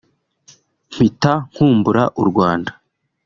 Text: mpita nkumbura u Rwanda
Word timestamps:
mpita 0.93 1.33
nkumbura 1.51 2.03
u 2.21 2.23
Rwanda 2.29 2.71